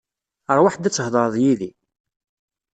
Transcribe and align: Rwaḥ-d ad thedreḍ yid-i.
Rwaḥ-d 0.57 0.83
ad 0.87 0.93
thedreḍ 0.95 1.35
yid-i. 1.43 1.71